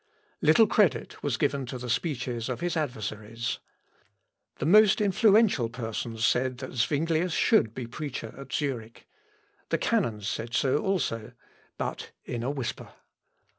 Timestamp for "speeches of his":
1.87-2.75